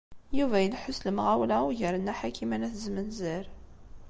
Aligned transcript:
Yuba 0.37 0.57
ileḥḥu 0.61 0.93
s 0.97 0.99
lemɣawla 1.07 1.57
ugar 1.67 1.93
n 1.97 2.01
Nna 2.01 2.13
Ḥakima 2.19 2.57
n 2.57 2.65
At 2.67 2.75
Zmenzer. 2.85 3.45